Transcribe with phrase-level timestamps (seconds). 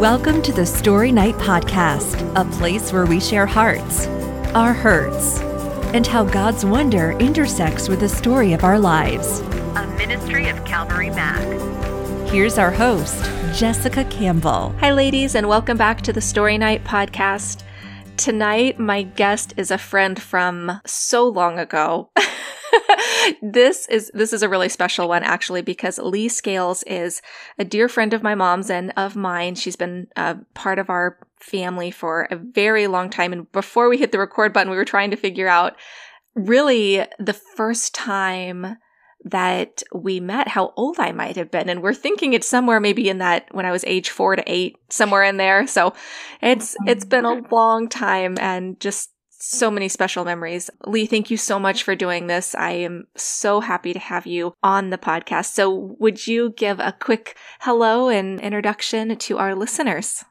[0.00, 4.06] Welcome to the Story Night Podcast, a place where we share hearts,
[4.54, 5.40] our hurts,
[5.92, 9.40] and how God's wonder intersects with the story of our lives.
[9.76, 11.42] A ministry of Calvary Mac.
[12.30, 13.22] Here's our host,
[13.54, 14.74] Jessica Campbell.
[14.78, 17.62] Hi, ladies, and welcome back to the Story Night Podcast.
[18.16, 22.08] Tonight, my guest is a friend from so long ago.
[23.42, 27.22] this is this is a really special one actually because Lee Scales is
[27.58, 29.54] a dear friend of my mom's and of mine.
[29.54, 33.96] She's been a part of our family for a very long time and before we
[33.96, 35.74] hit the record button we were trying to figure out
[36.34, 38.76] really the first time
[39.24, 41.68] that we met how old I might have been.
[41.68, 44.76] And we're thinking it's somewhere maybe in that when I was age four to eight,
[44.88, 45.66] somewhere in there.
[45.66, 45.92] So
[46.40, 47.08] it's it's mm-hmm.
[47.08, 49.09] been a long time and just
[49.40, 50.70] so many special memories.
[50.86, 52.54] Lee, thank you so much for doing this.
[52.54, 55.46] I am so happy to have you on the podcast.
[55.46, 60.24] So, would you give a quick hello and introduction to our listeners?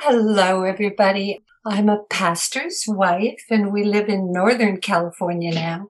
[0.00, 1.40] Hello, everybody.
[1.66, 5.88] I'm a pastor's wife, and we live in Northern California now.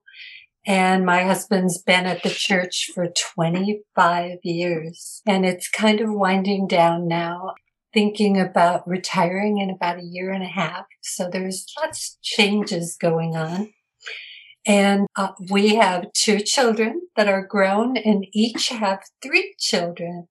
[0.66, 6.66] And my husband's been at the church for 25 years, and it's kind of winding
[6.66, 7.54] down now
[7.92, 10.86] thinking about retiring in about a year and a half.
[11.02, 13.72] So there's lots of changes going on.
[14.66, 20.28] And uh, we have two children that are grown and each have three children.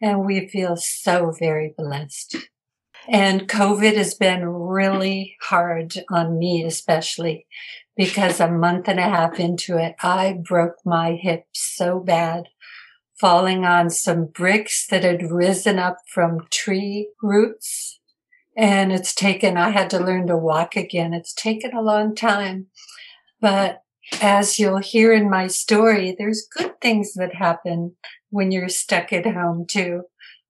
[0.00, 2.36] And we feel so very blessed.
[3.08, 7.46] And COVID has been really hard on me, especially
[7.96, 12.48] because a month and a half into it, I broke my hip so bad
[13.20, 18.00] falling on some bricks that had risen up from tree roots.
[18.56, 21.12] And it's taken, I had to learn to walk again.
[21.12, 22.66] It's taken a long time.
[23.40, 23.82] But
[24.20, 27.96] as you'll hear in my story, there's good things that happen
[28.30, 30.02] when you're stuck at home too.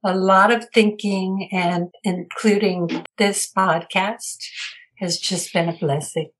[0.04, 4.36] A lot of thinking and including this podcast
[4.98, 6.30] has just been a blessing.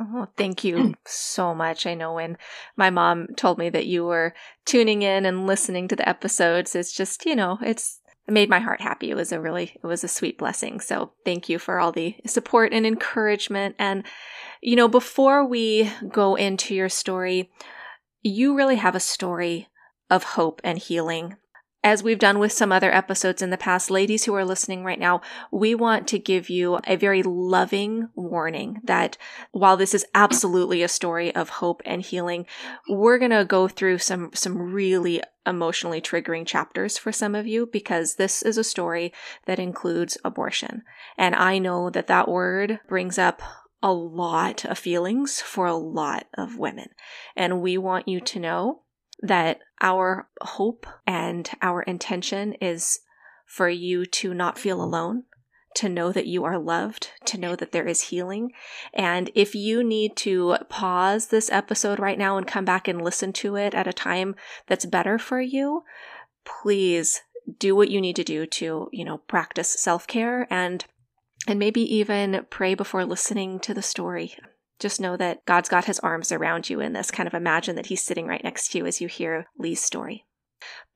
[0.00, 1.86] Oh, thank you so much.
[1.86, 2.38] I know when
[2.76, 6.92] my mom told me that you were tuning in and listening to the episodes, it's
[6.92, 9.10] just, you know, it's it made my heart happy.
[9.10, 10.80] It was a really it was a sweet blessing.
[10.80, 14.04] So, thank you for all the support and encouragement and
[14.62, 17.50] you know, before we go into your story,
[18.22, 19.68] you really have a story
[20.08, 21.36] of hope and healing
[21.84, 24.98] as we've done with some other episodes in the past, ladies who are listening right
[24.98, 25.20] now,
[25.50, 29.18] we want to give you a very loving warning that
[29.50, 32.46] while this is absolutely a story of hope and healing,
[32.88, 37.66] we're going to go through some, some really emotionally triggering chapters for some of you
[37.66, 39.12] because this is a story
[39.46, 40.82] that includes abortion.
[41.18, 43.42] And I know that that word brings up
[43.82, 46.90] a lot of feelings for a lot of women.
[47.34, 48.82] And we want you to know
[49.22, 53.00] that our hope and our intention is
[53.46, 55.24] for you to not feel alone,
[55.76, 58.52] to know that you are loved, to know that there is healing.
[58.92, 63.32] And if you need to pause this episode right now and come back and listen
[63.34, 64.34] to it at a time
[64.66, 65.84] that's better for you,
[66.44, 67.22] please
[67.58, 70.84] do what you need to do to, you know, practice self-care and
[71.48, 74.36] and maybe even pray before listening to the story.
[74.78, 77.10] Just know that God's got his arms around you in this.
[77.10, 80.24] Kind of imagine that he's sitting right next to you as you hear Lee's story.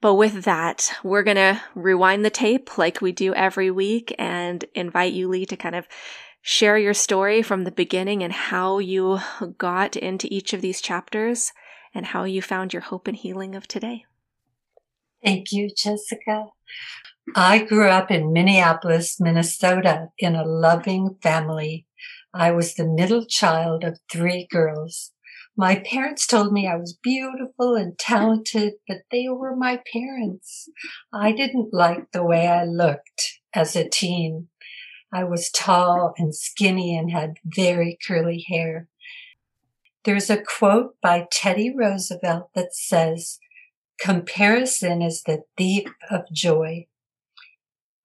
[0.00, 4.64] But with that, we're going to rewind the tape like we do every week and
[4.74, 5.88] invite you, Lee, to kind of
[6.42, 9.18] share your story from the beginning and how you
[9.58, 11.52] got into each of these chapters
[11.94, 14.04] and how you found your hope and healing of today.
[15.24, 16.46] Thank you, Jessica.
[17.34, 21.85] I grew up in Minneapolis, Minnesota, in a loving family
[22.38, 25.12] I was the middle child of three girls.
[25.56, 30.68] My parents told me I was beautiful and talented, but they were my parents.
[31.14, 34.48] I didn't like the way I looked as a teen.
[35.10, 38.88] I was tall and skinny and had very curly hair.
[40.04, 43.38] There's a quote by Teddy Roosevelt that says,
[43.98, 46.86] comparison is the thief of joy.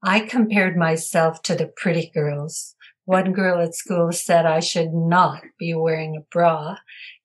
[0.02, 2.76] I compared myself to the pretty girls.
[3.12, 6.78] One girl at school said I should not be wearing a bra,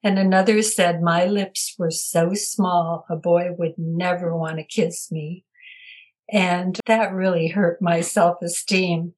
[0.03, 5.13] and another said my lips were so small a boy would never want to kiss
[5.13, 5.45] me.
[6.29, 9.15] And that really hurt my self esteem.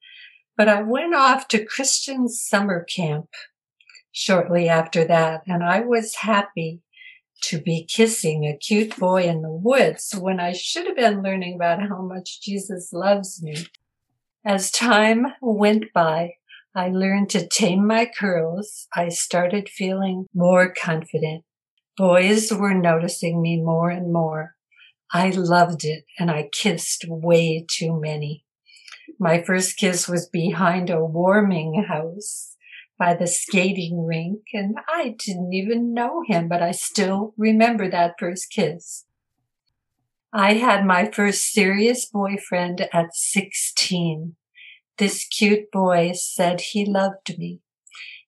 [0.59, 3.31] But I went off to Christian summer camp
[4.12, 6.82] shortly after that, and I was happy
[7.44, 11.55] to be kissing a cute boy in the woods when I should have been learning
[11.55, 13.56] about how much Jesus loves me.
[14.44, 16.35] As time went by,
[16.75, 18.87] I learned to tame my curls.
[18.94, 21.44] I started feeling more confident.
[21.97, 24.55] Boys were noticing me more and more.
[25.12, 28.44] I loved it and I kissed way too many.
[29.19, 32.56] My first kiss was behind a warming house
[32.99, 38.17] by the skating rink, and I didn't even know him, but I still remember that
[38.19, 39.06] first kiss.
[40.32, 44.37] I had my first serious boyfriend at 16.
[44.99, 47.61] This cute boy said he loved me,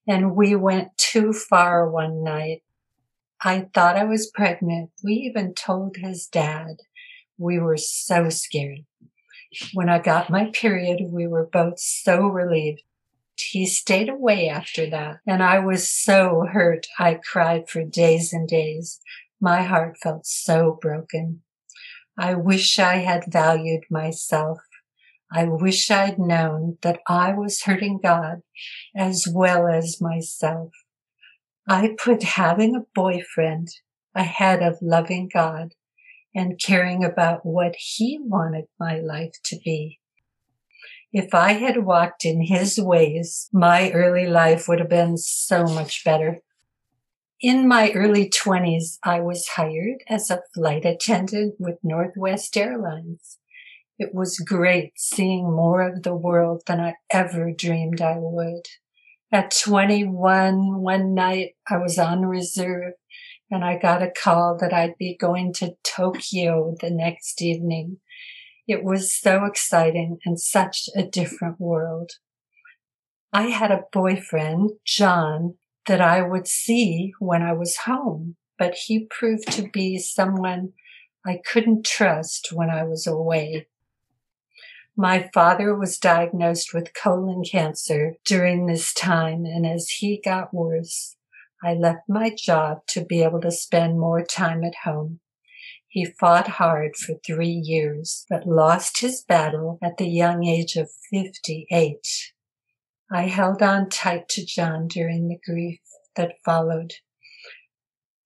[0.07, 2.63] and we went too far one night.
[3.43, 4.91] I thought I was pregnant.
[5.03, 6.77] We even told his dad.
[7.37, 8.85] We were so scared.
[9.73, 12.83] When I got my period, we were both so relieved.
[13.35, 16.87] He stayed away after that, and I was so hurt.
[16.97, 19.01] I cried for days and days.
[19.41, 21.41] My heart felt so broken.
[22.17, 24.59] I wish I had valued myself.
[25.33, 28.41] I wish I'd known that I was hurting God
[28.95, 30.71] as well as myself.
[31.67, 33.69] I put having a boyfriend
[34.13, 35.73] ahead of loving God
[36.35, 39.99] and caring about what He wanted my life to be.
[41.13, 46.03] If I had walked in His ways, my early life would have been so much
[46.03, 46.39] better.
[47.39, 53.37] In my early 20s, I was hired as a flight attendant with Northwest Airlines.
[54.01, 58.65] It was great seeing more of the world than I ever dreamed I would.
[59.31, 62.93] At 21, one night I was on reserve
[63.51, 67.97] and I got a call that I'd be going to Tokyo the next evening.
[68.67, 72.13] It was so exciting and such a different world.
[73.31, 79.05] I had a boyfriend, John, that I would see when I was home, but he
[79.11, 80.73] proved to be someone
[81.23, 83.67] I couldn't trust when I was away.
[85.01, 91.15] My father was diagnosed with colon cancer during this time, and as he got worse,
[91.63, 95.19] I left my job to be able to spend more time at home.
[95.87, 100.91] He fought hard for three years, but lost his battle at the young age of
[101.09, 101.97] 58.
[103.11, 105.79] I held on tight to John during the grief
[106.15, 106.93] that followed.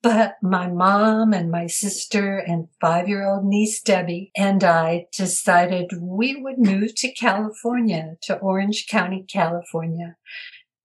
[0.05, 5.99] But my mom and my sister and five year old niece Debbie and I decided
[5.99, 10.15] we would move to California, to Orange County, California.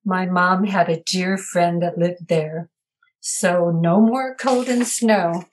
[0.07, 2.71] My mom had a dear friend that lived there.
[3.21, 5.45] So no more cold and snow.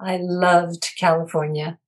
[0.00, 1.78] I loved California.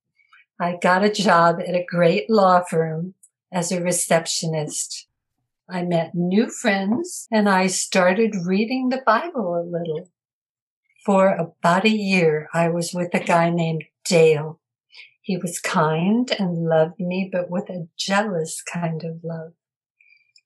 [0.61, 3.15] I got a job at a great law firm
[3.51, 5.07] as a receptionist.
[5.67, 10.11] I met new friends and I started reading the Bible a little.
[11.05, 14.61] For about a year, I was with a guy named Dale.
[15.21, 19.55] He was kind and loved me, but with a jealous kind of love.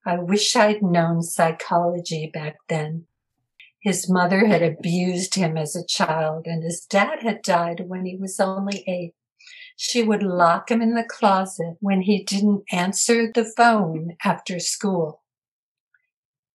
[0.06, 3.06] I wish I'd known psychology back then.
[3.81, 8.17] His mother had abused him as a child, and his dad had died when he
[8.17, 9.14] was only eight.
[9.76, 15.23] She would lock him in the closet when he didn't answer the phone after school.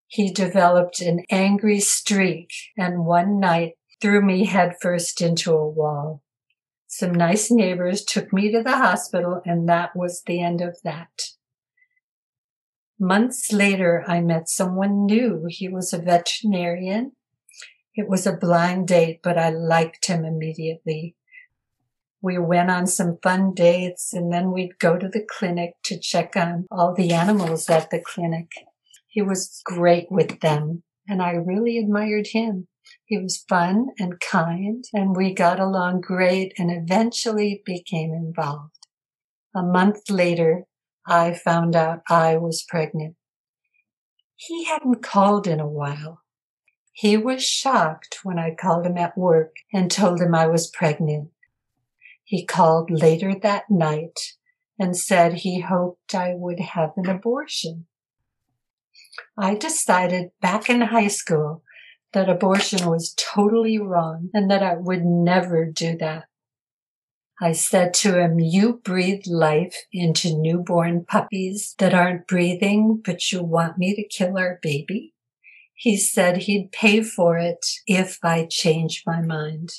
[0.08, 6.24] He developed an angry streak, and one night threw me headfirst into a wall.
[6.88, 11.30] Some nice neighbors took me to the hospital, and that was the end of that.
[13.00, 15.46] Months later, I met someone new.
[15.48, 17.14] He was a veterinarian.
[17.96, 21.16] It was a blind date, but I liked him immediately.
[22.22, 26.36] We went on some fun dates and then we'd go to the clinic to check
[26.36, 28.52] on all the animals at the clinic.
[29.08, 32.68] He was great with them and I really admired him.
[33.06, 38.88] He was fun and kind, and we got along great and eventually became involved.
[39.56, 40.66] A month later,
[41.06, 43.16] I found out I was pregnant.
[44.36, 46.22] He hadn't called in a while.
[46.94, 51.30] He was shocked when I called him at work and told him I was pregnant.
[52.24, 54.20] He called later that night
[54.80, 57.88] and said he hoped I would have an abortion.
[59.38, 61.64] I decided back in high school
[62.14, 66.26] that abortion was totally wrong and that I would never do that.
[67.42, 73.44] I said to him, you breathe life into newborn puppies that aren't breathing, but you
[73.44, 75.14] want me to kill our baby?
[75.74, 79.72] He said he'd pay for it if I changed my mind.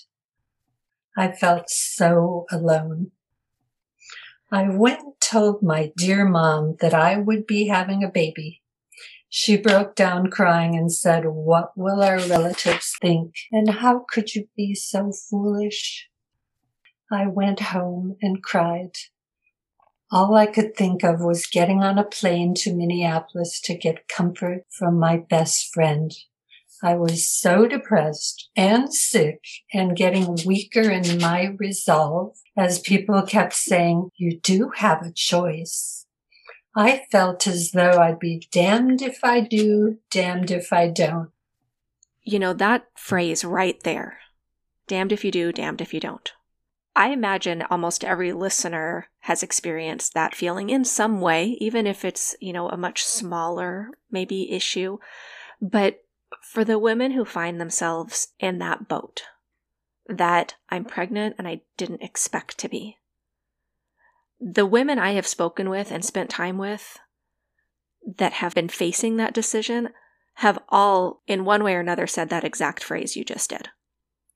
[1.16, 3.12] I felt so alone.
[4.50, 8.61] I went and told my dear mom that I would be having a baby
[9.34, 13.34] she broke down crying and said, What will our relatives think?
[13.50, 16.10] And how could you be so foolish?
[17.10, 18.90] I went home and cried.
[20.10, 24.66] All I could think of was getting on a plane to Minneapolis to get comfort
[24.70, 26.12] from my best friend.
[26.82, 29.40] I was so depressed and sick
[29.72, 36.01] and getting weaker in my resolve as people kept saying, you do have a choice.
[36.74, 41.30] I felt as though I'd be damned if I do, damned if I don't.
[42.22, 44.18] You know, that phrase right there
[44.86, 46.32] damned if you do, damned if you don't.
[46.94, 52.36] I imagine almost every listener has experienced that feeling in some way, even if it's,
[52.40, 54.98] you know, a much smaller maybe issue.
[55.60, 56.04] But
[56.42, 59.22] for the women who find themselves in that boat,
[60.06, 62.98] that I'm pregnant and I didn't expect to be,
[64.42, 66.98] the women I have spoken with and spent time with
[68.18, 69.90] that have been facing that decision
[70.36, 73.68] have all, in one way or another, said that exact phrase you just did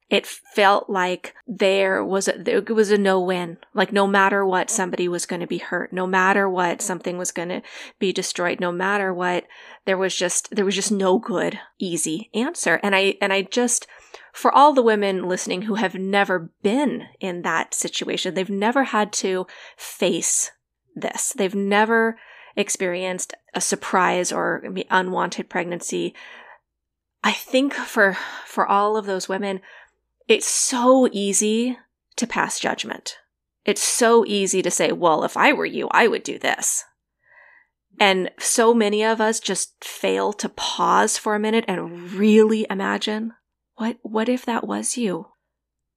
[0.09, 3.59] it felt like there was a, it was a no win.
[3.75, 5.93] Like no matter what, somebody was going to be hurt.
[5.93, 7.63] No matter what, something was going to
[7.99, 8.61] be destroyed.
[8.61, 9.45] No matter what,
[9.85, 12.79] there was just, there was just no good, easy answer.
[12.85, 13.89] And I, and I just,
[14.33, 19.13] for all the women listening who have never been in that situation, they've never had
[19.15, 20.53] to face
[20.95, 21.33] this.
[21.37, 22.17] They've never
[22.55, 26.15] experienced a surprise or unwanted pregnancy.
[27.25, 29.61] I think for, for all of those women,
[30.29, 31.79] it's so easy
[32.17, 33.19] to pass judgment.
[33.65, 36.85] It's so easy to say, well, if I were you, I would do this.
[37.99, 43.33] And so many of us just fail to pause for a minute and really imagine
[43.77, 45.29] what, what if that was you?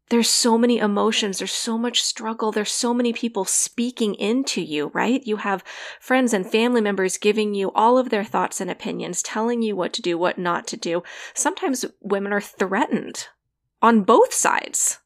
[0.09, 1.37] There's so many emotions.
[1.37, 2.51] There's so much struggle.
[2.51, 5.21] There's so many people speaking into you, right?
[5.23, 5.63] You have
[5.99, 9.93] friends and family members giving you all of their thoughts and opinions, telling you what
[9.93, 11.03] to do, what not to do.
[11.35, 13.27] Sometimes women are threatened
[13.81, 14.99] on both sides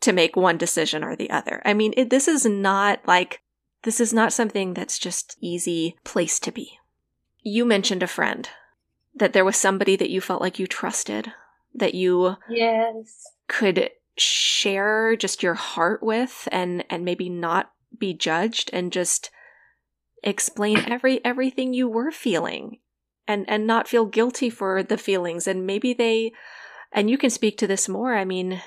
[0.00, 1.62] to make one decision or the other.
[1.64, 3.40] I mean, it, this is not like,
[3.82, 6.78] this is not something that's just easy place to be.
[7.42, 8.48] You mentioned a friend
[9.14, 11.32] that there was somebody that you felt like you trusted,
[11.74, 18.70] that you yes could share just your heart with and and maybe not be judged
[18.72, 19.30] and just
[20.22, 22.78] explain every everything you were feeling
[23.26, 26.32] and and not feel guilty for the feelings and maybe they
[26.92, 28.14] and you can speak to this more.
[28.14, 28.62] I mean,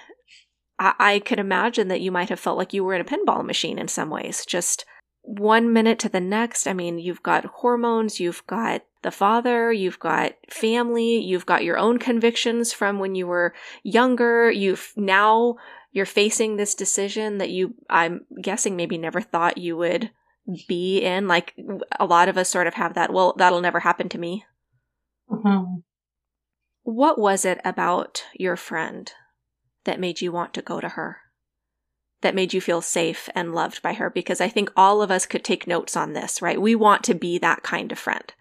[0.80, 3.46] I, I could imagine that you might have felt like you were in a pinball
[3.46, 4.86] machine in some ways, just
[5.22, 6.68] one minute to the next.
[6.68, 11.78] I mean, you've got hormones, you've got the father, you've got family, you've got your
[11.78, 13.54] own convictions from when you were
[13.84, 14.52] younger.
[14.52, 15.56] You've now
[15.92, 20.12] you're facing this decision that you, I'm guessing, maybe never thought you would
[20.68, 21.28] be in.
[21.28, 21.54] Like
[22.00, 24.44] a lot of us sort of have that, well, that'll never happen to me.
[25.32, 25.76] Mm-hmm.
[26.86, 29.12] What was it about your friend
[29.86, 31.18] that made you want to go to her?
[32.22, 34.12] That made you feel safe and loved by her?
[34.12, 36.62] Because I think all of us could take notes on this, right?
[36.62, 38.32] We want to be that kind of friend.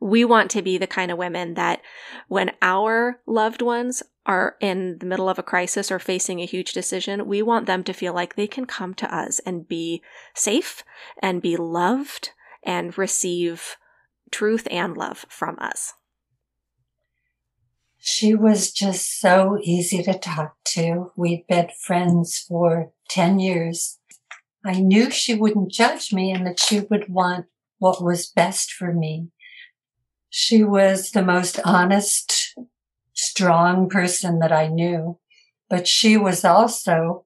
[0.00, 1.80] We want to be the kind of women that
[2.26, 6.72] when our loved ones are in the middle of a crisis or facing a huge
[6.72, 10.02] decision, we want them to feel like they can come to us and be
[10.34, 10.82] safe
[11.20, 12.30] and be loved
[12.64, 13.76] and receive
[14.32, 15.94] truth and love from us.
[18.04, 21.12] She was just so easy to talk to.
[21.14, 24.00] We'd been friends for 10 years.
[24.66, 27.46] I knew she wouldn't judge me and that she would want
[27.78, 29.28] what was best for me.
[30.30, 32.56] She was the most honest,
[33.12, 35.20] strong person that I knew,
[35.70, 37.24] but she was also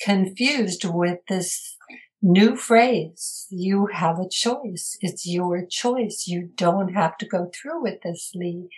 [0.00, 1.75] confused with this
[2.22, 3.46] new phrase.
[3.50, 4.96] You have a choice.
[5.00, 6.24] It's your choice.
[6.26, 8.68] You don't have to go through with this, Lee.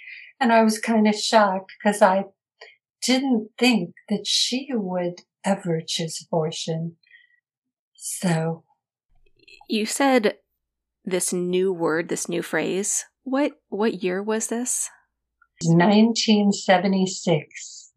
[0.41, 2.25] And I was kind of shocked because I
[3.03, 6.97] didn't think that she would ever choose abortion.
[7.95, 8.65] So.
[9.69, 10.39] You said
[11.05, 13.05] this new word, this new phrase.
[13.25, 14.91] What, what year was this?
[15.65, 17.93] 1976.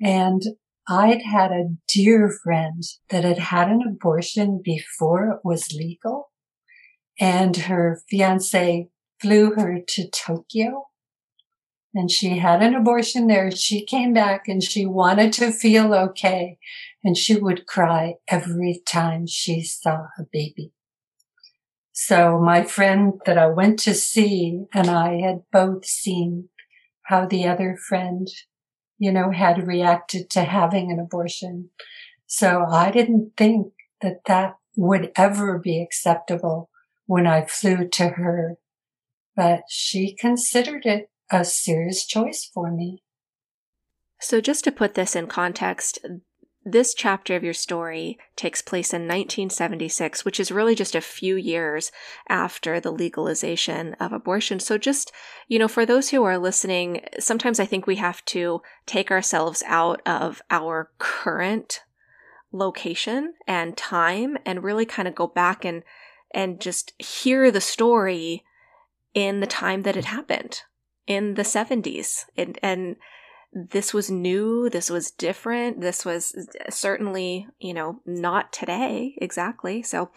[0.00, 0.42] And
[0.88, 6.30] I'd had a dear friend that had had an abortion before it was legal.
[7.18, 8.88] And her fiance
[9.20, 10.86] flew her to Tokyo
[11.96, 13.50] and she had an abortion there.
[13.50, 16.58] She came back and she wanted to feel okay.
[17.02, 20.72] And she would cry every time she saw a baby.
[21.92, 26.50] So my friend that I went to see and I had both seen
[27.04, 28.28] how the other friend,
[28.98, 31.70] you know, had reacted to having an abortion.
[32.26, 36.70] So I didn't think that that would ever be acceptable
[37.06, 38.56] when I flew to her,
[39.34, 43.02] but she considered it a serious choice for me.
[44.20, 45.98] So, just to put this in context,
[46.68, 51.36] this chapter of your story takes place in 1976, which is really just a few
[51.36, 51.92] years
[52.28, 54.58] after the legalization of abortion.
[54.58, 55.12] So, just,
[55.46, 59.62] you know, for those who are listening, sometimes I think we have to take ourselves
[59.66, 61.82] out of our current
[62.50, 65.84] location and time and really kind of go back and
[66.32, 68.44] and just hear the story
[69.14, 70.62] in the time that it happened
[71.06, 72.24] in the 70s.
[72.36, 72.96] And, and
[73.56, 79.82] this was new, this was different, this was uh, certainly, you know, not today exactly.
[79.82, 80.10] So,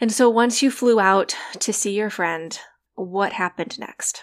[0.00, 2.56] and so once you flew out to see your friend,
[2.94, 4.22] what happened next?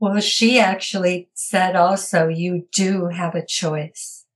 [0.00, 4.26] Well, she actually said also, you do have a choice.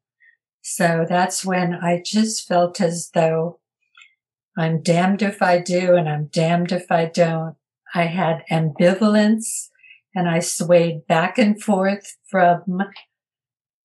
[0.60, 3.58] So that's when I just felt as though
[4.56, 7.56] I'm damned if I do and I'm damned if I don't.
[7.92, 9.70] I had ambivalence
[10.14, 12.64] and I swayed back and forth from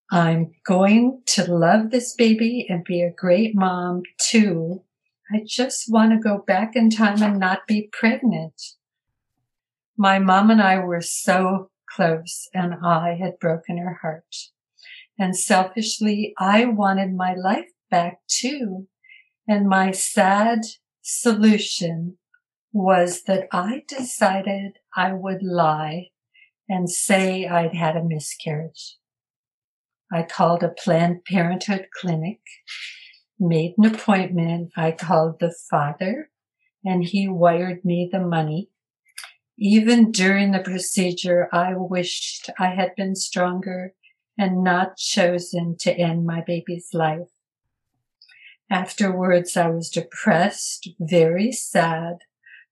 [0.10, 4.84] I'm going to love this baby and be a great mom to
[5.30, 8.62] I just want to go back in time and not be pregnant.
[9.98, 14.34] My mom and I were so close and I had broken her heart.
[15.20, 18.88] And selfishly, I wanted my life back too.
[19.48, 20.60] And my sad
[21.02, 22.18] solution
[22.72, 26.10] was that I decided I would lie
[26.70, 28.98] and say I'd had a miscarriage.
[30.12, 32.40] I called a Planned Parenthood clinic,
[33.40, 34.72] made an appointment.
[34.76, 36.30] I called the father
[36.84, 38.70] and he wired me the money.
[39.58, 43.94] Even during the procedure, I wished I had been stronger
[44.38, 47.30] and not chosen to end my baby's life.
[48.70, 52.18] Afterwards, I was depressed, very sad.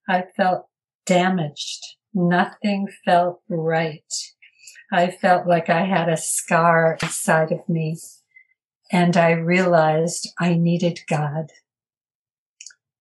[0.08, 0.68] I felt
[1.06, 1.95] damaged.
[2.18, 4.10] Nothing felt right.
[4.90, 7.98] I felt like I had a scar inside of me
[8.90, 11.52] and I realized I needed God.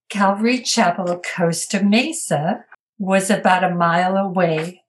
[0.10, 2.66] Calvary Chapel, Costa Mesa
[3.00, 4.84] was about a mile away.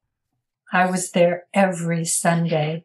[0.73, 2.85] I was there every Sunday.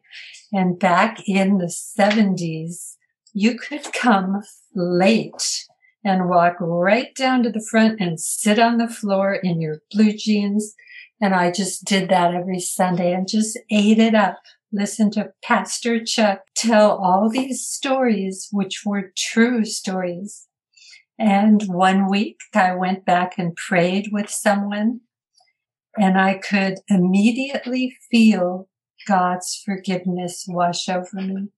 [0.52, 2.98] And back in the seventies,
[3.32, 4.42] you could come
[4.76, 5.66] late
[6.04, 10.12] and walk right down to the front and sit on the floor in your blue
[10.12, 10.76] jeans.
[11.22, 14.40] And I just did that every Sunday and just ate it up.
[14.72, 20.48] Listen to Pastor Chuck tell all these stories, which were true stories.
[21.16, 25.02] And one week I went back and prayed with someone
[25.96, 28.68] and I could immediately feel
[29.06, 31.50] God's forgiveness wash over me.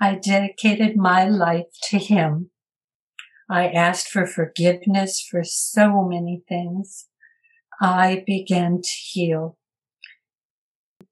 [0.00, 2.50] I dedicated my life to Him.
[3.50, 7.08] I asked for forgiveness for so many things.
[7.80, 9.58] I began to heal.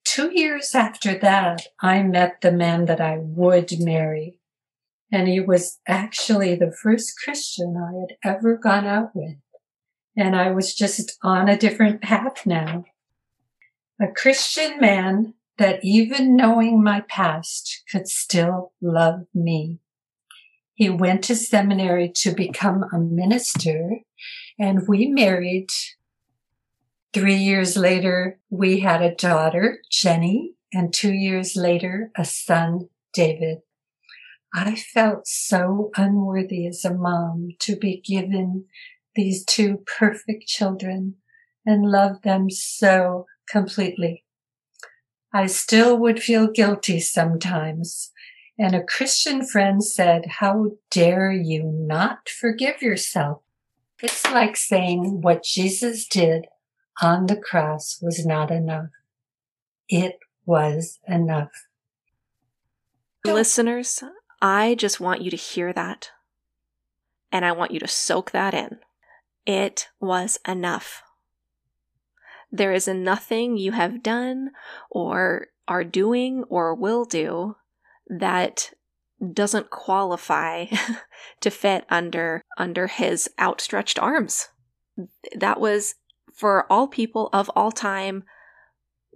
[0.05, 4.41] Two years after that, I met the man that I would marry.
[5.11, 9.37] And he was actually the first Christian I had ever gone out with.
[10.17, 12.85] And I was just on a different path now.
[14.01, 19.79] A Christian man that even knowing my past could still love me.
[20.75, 23.99] He went to seminary to become a minister
[24.59, 25.69] and we married.
[27.13, 33.59] Three years later, we had a daughter, Jenny, and two years later, a son, David.
[34.55, 38.65] I felt so unworthy as a mom to be given
[39.15, 41.17] these two perfect children
[41.67, 44.25] and love them so completely.
[45.35, 48.11] I still would feel guilty sometimes.
[48.59, 53.43] And a Christian friend said, how dare you not forgive yourself?
[54.03, 56.47] It's like saying what Jesus did
[57.01, 58.89] on the cross was not enough.
[59.89, 61.67] It was enough.
[63.25, 64.03] Listeners,
[64.41, 66.11] I just want you to hear that.
[67.31, 68.79] And I want you to soak that in.
[69.47, 71.03] It was enough.
[72.51, 74.51] There is nothing you have done
[74.91, 77.57] or are doing or will do
[78.09, 78.73] that
[79.33, 80.67] doesn't qualify
[81.41, 84.49] to fit under under his outstretched arms.
[85.35, 85.95] That was
[86.35, 88.25] for all people of all time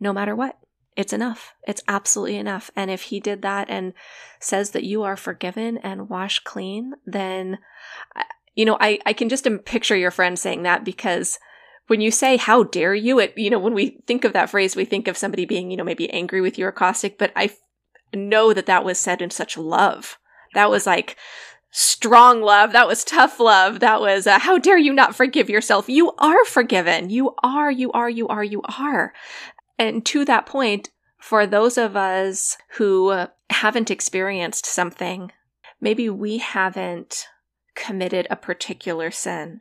[0.01, 0.59] no matter what.
[0.97, 1.55] It's enough.
[1.67, 2.71] It's absolutely enough.
[2.75, 3.93] And if he did that and
[4.41, 7.59] says that you are forgiven and washed clean, then
[8.55, 11.39] you know, I I can just picture your friend saying that because
[11.87, 14.77] when you say how dare you it you know when we think of that phrase
[14.77, 17.51] we think of somebody being you know maybe angry with you or caustic but i
[18.15, 20.19] know that that was said in such love
[20.55, 21.17] that was like
[21.71, 22.73] strong love.
[22.73, 23.81] That was tough love.
[23.81, 25.89] That was uh, how dare you not forgive yourself?
[25.89, 27.11] You are forgiven.
[27.11, 29.13] You are you are you are you are.
[29.79, 35.33] And to that point for those of us who haven't experienced something
[35.81, 37.27] maybe we haven't
[37.75, 39.61] committed a particular sin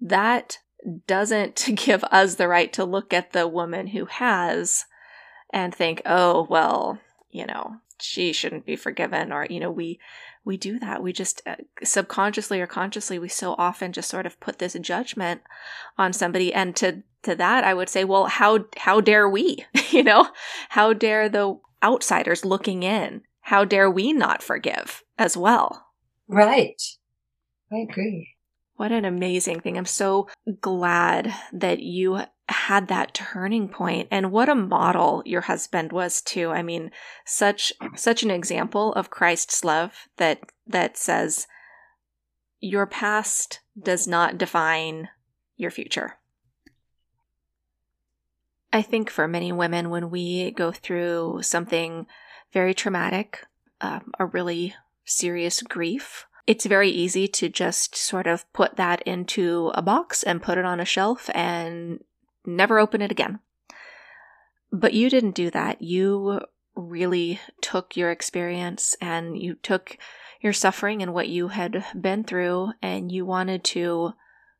[0.00, 0.58] that
[1.06, 4.84] doesn't give us the right to look at the woman who has
[5.52, 6.98] and think, oh, well,
[7.30, 9.98] you know, she shouldn't be forgiven or you know, we
[10.44, 11.02] we do that.
[11.02, 15.42] We just uh, subconsciously or consciously we so often just sort of put this judgment
[15.98, 19.64] on somebody and to to that I would say, well, how how dare we?
[19.90, 20.28] you know,
[20.70, 23.22] how dare the outsiders looking in?
[23.40, 25.86] How dare we not forgive as well?
[26.28, 26.80] Right.
[27.72, 28.36] I agree.
[28.76, 29.78] What an amazing thing.
[29.78, 30.28] I'm so
[30.60, 36.50] glad that you had that turning point and what a model your husband was too.
[36.50, 36.90] I mean,
[37.24, 41.46] such such an example of Christ's love that that says
[42.60, 45.08] your past does not define
[45.56, 46.18] your future.
[48.72, 52.06] I think for many women, when we go through something
[52.52, 53.44] very traumatic,
[53.80, 59.72] um, a really serious grief, it's very easy to just sort of put that into
[59.74, 62.00] a box and put it on a shelf and
[62.46, 63.40] never open it again.
[64.72, 65.82] But you didn't do that.
[65.82, 66.40] You
[66.74, 69.96] really took your experience and you took
[70.40, 74.12] your suffering and what you had been through and you wanted to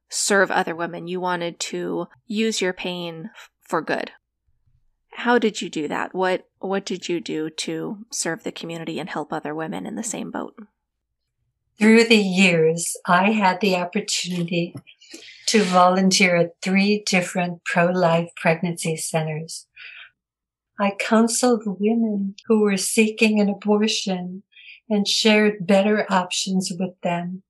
[0.08, 1.06] serve other women.
[1.06, 4.12] You wanted to use your pain for good.
[5.12, 6.14] How did you do that?
[6.14, 10.02] What what did you do to serve the community and help other women in the
[10.02, 10.54] same boat?
[11.78, 14.74] Through the years, I had the opportunity
[15.46, 19.66] to volunteer at three different pro-life pregnancy centers.
[20.78, 24.42] I counseled women who were seeking an abortion
[24.90, 27.42] and shared better options with them.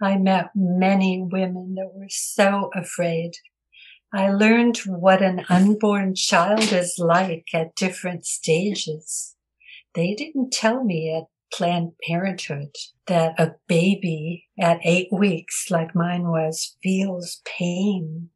[0.00, 3.32] I met many women that were so afraid.
[4.12, 9.34] I learned what an unborn child is like at different stages.
[9.94, 12.74] They didn't tell me at Planned Parenthood
[13.06, 18.30] that a baby at eight weeks, like mine was, feels pain.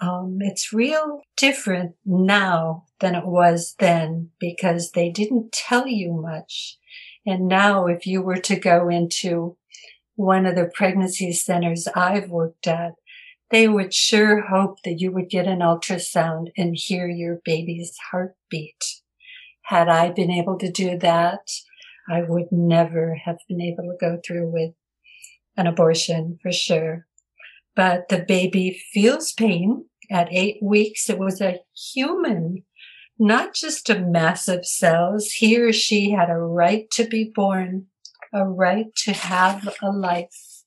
[0.00, 6.78] Um, it's real different now than it was then because they didn't tell you much.
[7.26, 9.56] And now if you were to go into
[10.14, 12.92] one of the pregnancy centers I've worked at,
[13.50, 19.02] they would sure hope that you would get an ultrasound and hear your baby's heartbeat.
[19.66, 21.50] Had I been able to do that,
[22.08, 24.72] I would never have been able to go through with
[25.56, 27.06] an abortion for sure.
[27.74, 31.10] But the baby feels pain at eight weeks.
[31.10, 31.58] It was a
[31.94, 32.64] human,
[33.18, 35.32] not just a mass of cells.
[35.32, 37.86] He or she had a right to be born,
[38.32, 40.62] a right to have a life.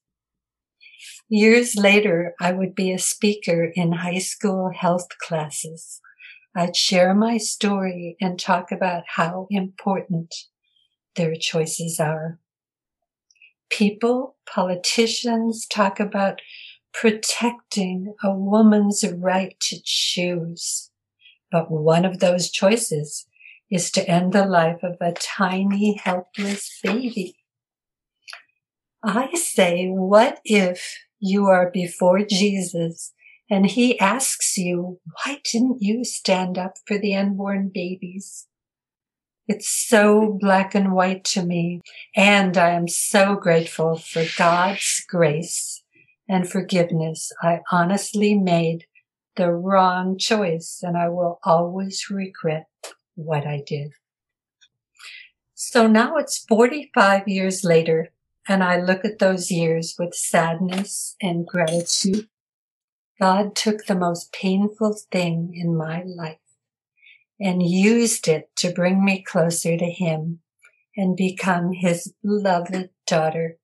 [1.29, 6.01] Years later, I would be a speaker in high school health classes.
[6.55, 10.33] I'd share my story and talk about how important
[11.15, 12.39] their choices are.
[13.69, 16.41] People, politicians talk about
[16.91, 20.89] protecting a woman's right to choose.
[21.51, 23.27] But one of those choices
[23.69, 27.35] is to end the life of a tiny, helpless baby.
[29.03, 33.13] I say, what if you are before Jesus
[33.49, 38.47] and he asks you, why didn't you stand up for the unborn babies?
[39.47, 41.81] It's so black and white to me.
[42.15, 45.83] And I am so grateful for God's grace
[46.27, 47.31] and forgiveness.
[47.41, 48.85] I honestly made
[49.35, 52.67] the wrong choice and I will always regret
[53.15, 53.93] what I did.
[55.55, 58.09] So now it's 45 years later
[58.47, 62.27] and I look at those years with sadness and gratitude.
[63.19, 66.37] God took the most painful thing in my life
[67.39, 70.39] and used it to bring me closer to him
[70.95, 73.57] and become his beloved daughter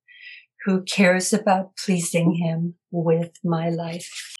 [0.64, 4.34] who cares about pleasing him with my life.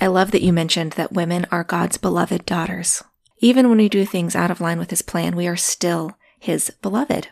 [0.00, 3.02] I love that you mentioned that women are God's beloved daughters.
[3.38, 6.70] Even when we do things out of line with his plan, we are still his
[6.82, 7.28] beloved.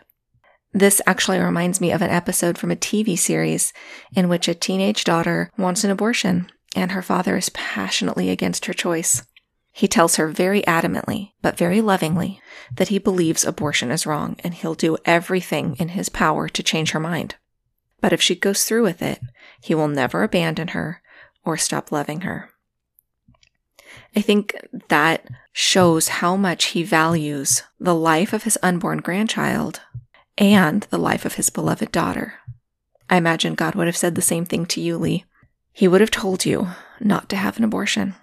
[0.73, 3.73] This actually reminds me of an episode from a TV series
[4.15, 8.73] in which a teenage daughter wants an abortion and her father is passionately against her
[8.73, 9.21] choice.
[9.71, 12.41] He tells her very adamantly, but very lovingly,
[12.75, 16.91] that he believes abortion is wrong and he'll do everything in his power to change
[16.91, 17.35] her mind.
[18.01, 19.19] But if she goes through with it,
[19.61, 21.01] he will never abandon her
[21.45, 22.49] or stop loving her.
[24.15, 24.55] I think
[24.89, 29.81] that shows how much he values the life of his unborn grandchild
[30.37, 32.35] and the life of his beloved daughter.
[33.09, 35.25] I imagine God would have said the same thing to you, Lee.
[35.71, 36.69] He would have told you
[36.99, 38.15] not to have an abortion.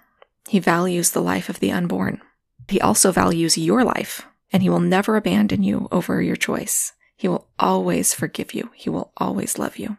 [0.47, 2.21] He values the life of the unborn.
[2.67, 6.93] He also values your life, and He will never abandon you over your choice.
[7.15, 8.71] He will always forgive you.
[8.73, 9.97] He will always love you.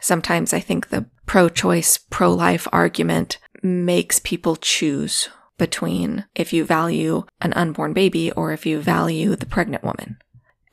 [0.00, 6.64] Sometimes I think the pro choice, pro life argument makes people choose between if you
[6.64, 10.18] value an unborn baby or if you value the pregnant woman.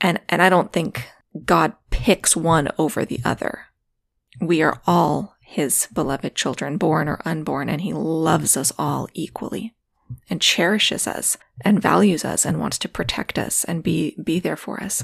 [0.01, 1.07] And, and I don't think
[1.45, 3.67] God picks one over the other.
[4.41, 9.75] We are all his beloved children, born or unborn, and he loves us all equally
[10.29, 14.57] and cherishes us and values us and wants to protect us and be, be there
[14.57, 15.03] for us.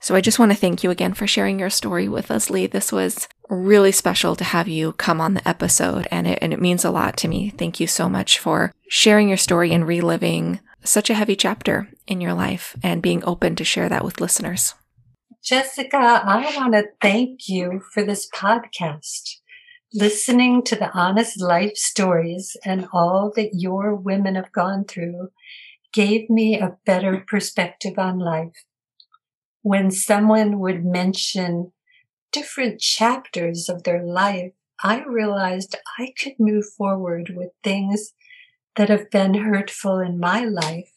[0.00, 2.66] So I just want to thank you again for sharing your story with us, Lee.
[2.66, 6.60] This was really special to have you come on the episode, and it, and it
[6.60, 7.50] means a lot to me.
[7.50, 12.20] Thank you so much for sharing your story and reliving such a heavy chapter in
[12.20, 14.74] your life and being open to share that with listeners.
[15.42, 19.38] Jessica, I want to thank you for this podcast.
[19.92, 25.30] Listening to the honest life stories and all that your women have gone through
[25.92, 28.64] gave me a better perspective on life.
[29.62, 31.72] When someone would mention
[32.32, 38.14] different chapters of their life, I realized I could move forward with things
[38.76, 40.92] that have been hurtful in my life.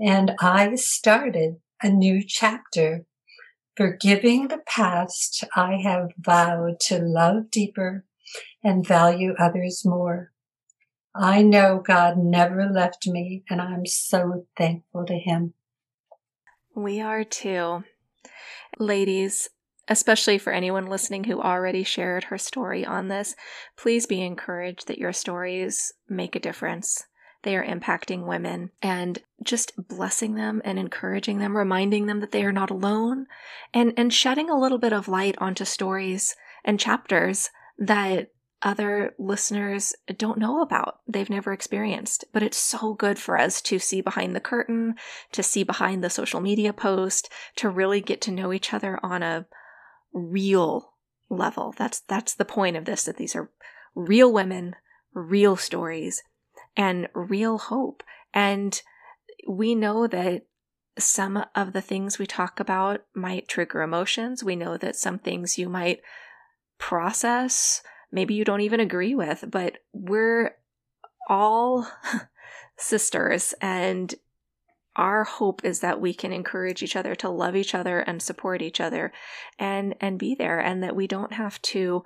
[0.00, 3.06] And I started a new chapter.
[3.76, 8.04] Forgiving the past, I have vowed to love deeper
[8.62, 10.32] and value others more.
[11.14, 15.54] I know God never left me, and I'm so thankful to Him.
[16.74, 17.84] We are too.
[18.78, 19.50] Ladies,
[19.88, 23.34] especially for anyone listening who already shared her story on this,
[23.76, 27.04] please be encouraged that your stories make a difference.
[27.42, 32.44] They are impacting women and just blessing them and encouraging them, reminding them that they
[32.44, 33.26] are not alone
[33.74, 38.30] and, and shedding a little bit of light onto stories and chapters that
[38.62, 42.24] other listeners don't know about, they've never experienced.
[42.32, 44.94] But it's so good for us to see behind the curtain,
[45.32, 49.24] to see behind the social media post, to really get to know each other on
[49.24, 49.46] a
[50.12, 50.94] real
[51.28, 51.74] level.
[51.76, 53.50] That's that's the point of this that these are
[53.94, 54.76] real women,
[55.14, 56.22] real stories,
[56.76, 58.02] and real hope.
[58.32, 58.80] And
[59.48, 60.46] we know that
[60.98, 64.44] some of the things we talk about might trigger emotions.
[64.44, 66.00] We know that some things you might
[66.78, 70.54] process maybe you don't even agree with, but we're
[71.28, 71.88] all
[72.76, 74.14] sisters and
[74.96, 78.60] our hope is that we can encourage each other to love each other and support
[78.60, 79.12] each other
[79.58, 82.02] and and be there and that we don't have to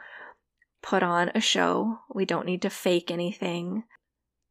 [0.82, 1.98] put on a show.
[2.14, 3.84] We don't need to fake anything.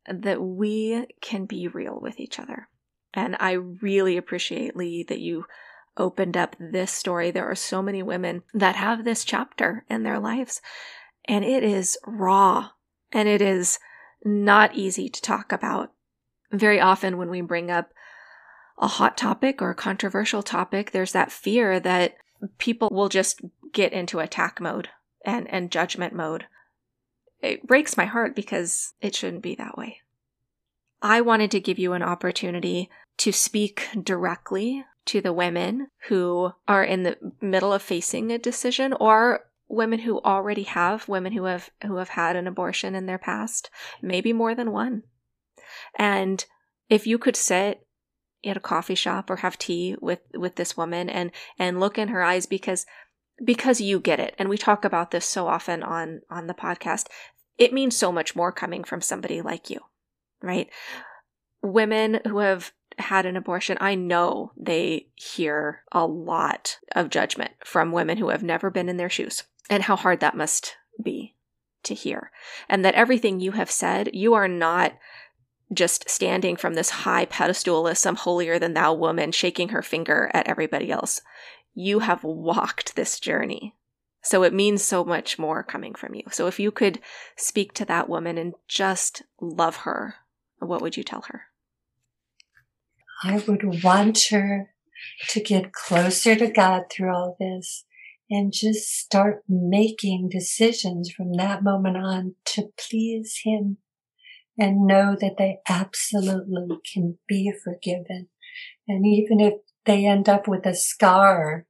[0.07, 2.67] That we can be real with each other.
[3.13, 5.45] And i really appreciate lee that you
[5.97, 7.31] opened up this story.
[7.31, 10.61] There are so many women that have this chapter in their lives
[11.27, 12.69] and it is raw
[13.11, 13.79] and it is
[14.23, 15.91] not easy to talk about.
[16.51, 17.91] Very often, when we bring up
[18.77, 22.15] a hot topic or a controversial topic, there's that fear that
[22.57, 24.89] people will just get into attack mode
[25.23, 26.45] and, and judgment mode.
[27.41, 29.99] It breaks my heart because it shouldn't be that way.
[31.01, 36.83] I wanted to give you an opportunity to speak directly to the women who are
[36.83, 41.69] in the middle of facing a decision or women who already have women who have
[41.83, 43.69] who have had an abortion in their past,
[44.01, 45.03] maybe more than one.
[45.97, 46.43] And
[46.89, 47.84] if you could sit
[48.45, 52.09] at a coffee shop or have tea with with this woman and and look in
[52.09, 52.85] her eyes because
[53.43, 54.35] because you get it.
[54.37, 57.07] And we talk about this so often on on the podcast.
[57.57, 59.79] It means so much more coming from somebody like you
[60.45, 60.69] right?
[61.61, 67.91] Women who have had an abortion, I know they hear a lot of judgment from
[67.91, 71.35] women who have never been in their shoes and how hard that must be
[71.83, 72.31] to hear.
[72.69, 74.93] And that everything you have said, you are not
[75.73, 80.29] just standing from this high pedestal as some holier than thou woman shaking her finger
[80.33, 81.21] at everybody else.
[81.73, 83.75] You have walked this journey.
[84.21, 86.23] So it means so much more coming from you.
[86.31, 86.99] So if you could
[87.37, 90.15] speak to that woman and just love her,
[90.59, 91.43] what would you tell her?
[93.23, 94.71] I would want her
[95.29, 97.85] to get closer to God through all this
[98.29, 103.77] and just start making decisions from that moment on to please Him
[104.57, 108.29] and know that they absolutely can be forgiven.
[108.87, 111.65] And even if they end up with a scar,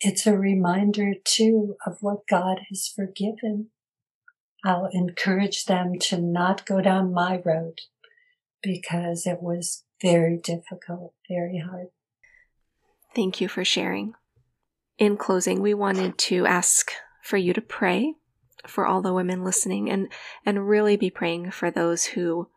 [0.00, 3.68] it's a reminder too of what God has forgiven.
[4.64, 7.78] I'll encourage them to not go down my road
[8.62, 11.88] because it was very difficult, very hard.
[13.14, 14.14] Thank you for sharing
[14.98, 16.90] in closing, we wanted to ask
[17.22, 18.14] for you to pray
[18.66, 20.08] for all the women listening and,
[20.44, 22.48] and really be praying for those who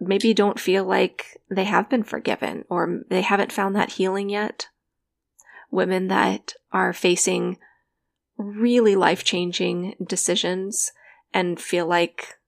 [0.00, 4.68] maybe don't feel like they have been forgiven or they haven't found that healing yet.
[5.70, 7.58] Women that are facing
[8.36, 10.92] really life changing decisions
[11.32, 12.38] and feel like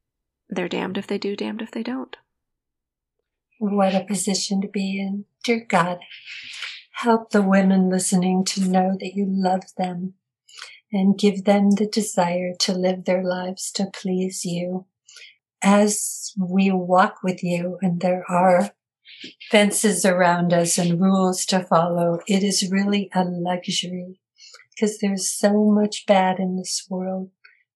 [0.49, 2.17] they're damned if they do, damned if they don't.
[3.59, 5.25] What a position to be in.
[5.43, 5.99] Dear God,
[6.93, 10.15] help the women listening to know that you love them
[10.93, 14.87] and give them the desire to live their lives to please you.
[15.63, 18.71] As we walk with you and there are
[19.51, 24.21] fences around us and rules to follow, it is really a luxury
[24.71, 27.31] because there's so much bad in this world.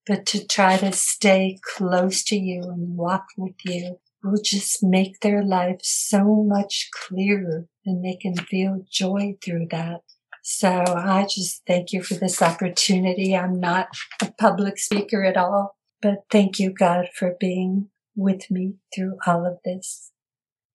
[0.07, 5.21] But to try to stay close to you and walk with you will just make
[5.21, 10.03] their life so much clearer and they can feel joy through that.
[10.43, 13.37] So I just thank you for this opportunity.
[13.37, 13.89] I'm not
[14.23, 19.47] a public speaker at all, but thank you, God, for being with me through all
[19.47, 20.13] of this.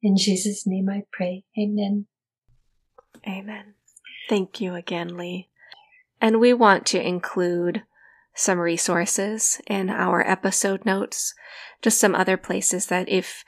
[0.01, 1.45] In Jesus' name I pray.
[1.59, 2.05] Amen.
[3.27, 3.73] Amen.
[4.29, 5.49] Thank you again, Lee.
[6.21, 7.83] And we want to include
[8.35, 11.33] some resources in our episode notes,
[11.81, 13.43] just some other places that if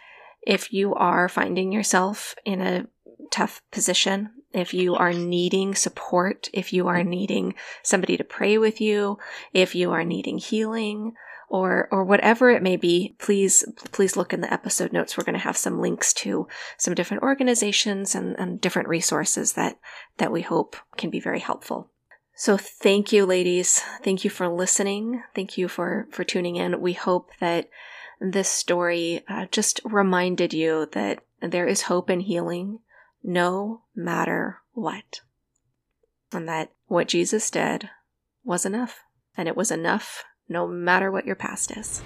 [0.45, 2.87] if you are finding yourself in a
[3.31, 8.81] tough position, if you are needing support, if you are needing somebody to pray with
[8.81, 9.17] you,
[9.53, 11.13] if you are needing healing,
[11.49, 15.33] or or whatever it may be please please look in the episode notes we're going
[15.33, 16.45] to have some links to
[16.77, 19.79] some different organizations and, and different resources that
[20.17, 21.89] that we hope can be very helpful
[22.39, 23.81] so thank you, ladies.
[24.03, 25.23] Thank you for listening.
[25.33, 26.79] Thank you for, for tuning in.
[26.79, 27.67] We hope that
[28.21, 32.77] this story uh, just reminded you that there is hope and healing
[33.27, 35.21] no matter what.
[36.31, 37.89] And that what Jesus did
[38.43, 39.01] was enough.
[39.35, 42.01] And it was enough no matter what your past is.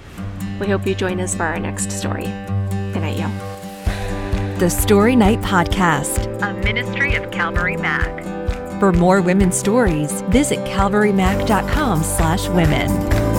[0.59, 2.23] We hope you join us for our next story.
[2.23, 4.57] Good night, y'all.
[4.57, 8.79] The Story Night Podcast, a ministry of Calvary Mac.
[8.79, 13.30] For more women's stories, visit calvarymac.com slash women.